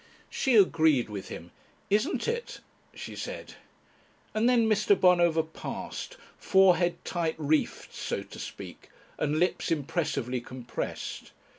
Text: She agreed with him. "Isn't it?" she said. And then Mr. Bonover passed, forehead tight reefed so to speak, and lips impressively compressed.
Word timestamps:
She 0.31 0.55
agreed 0.55 1.09
with 1.09 1.29
him. 1.29 1.51
"Isn't 1.91 2.27
it?" 2.27 2.59
she 2.95 3.15
said. 3.15 3.53
And 4.33 4.49
then 4.49 4.67
Mr. 4.67 4.99
Bonover 4.99 5.43
passed, 5.43 6.17
forehead 6.39 6.95
tight 7.05 7.35
reefed 7.37 7.93
so 7.93 8.23
to 8.23 8.39
speak, 8.39 8.89
and 9.19 9.37
lips 9.37 9.69
impressively 9.69 10.41
compressed. 10.41 11.33